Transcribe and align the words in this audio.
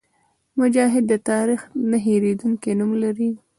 مجاهد 0.59 1.03
د 1.11 1.13
تاریخ 1.29 1.61
نه 1.89 1.97
هېرېدونکی 2.05 2.71
نوم 2.79 2.91
لري. 3.03 3.29